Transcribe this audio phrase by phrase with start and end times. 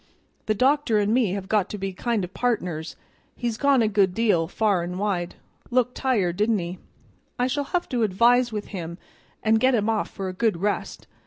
[0.47, 2.95] The doctor and me have got to be kind of partners;
[3.35, 5.35] he's gone a good deal, far an' wide.
[5.69, 6.79] Looked tired, didn't he?
[7.37, 8.97] I shall have to advise with him
[9.43, 11.05] an' get him off for a good rest.